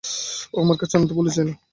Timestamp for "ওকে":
0.47-0.63